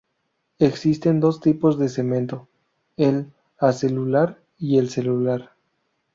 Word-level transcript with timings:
Existen 0.57 1.19
dos 1.19 1.41
tipos 1.41 1.77
de 1.77 1.87
cemento: 1.87 2.47
el 2.97 3.29
acelular 3.59 4.41
y 4.57 4.79
el 4.79 4.89
celular. 4.89 5.51